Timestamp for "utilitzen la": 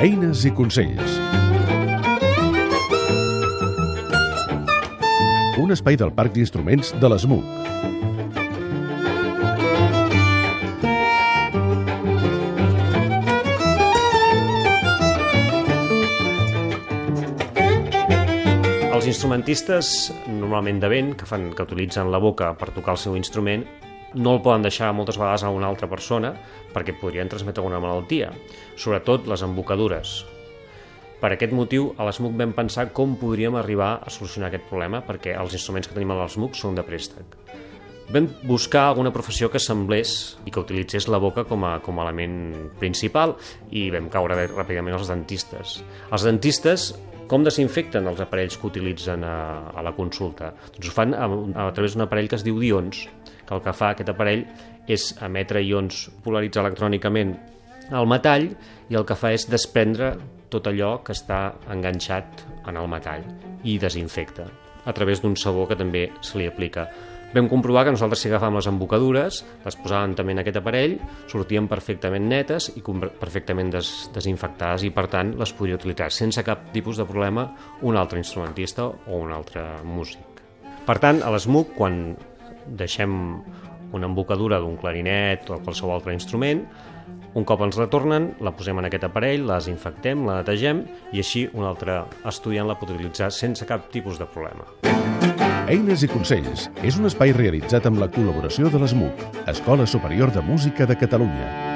21.66-22.20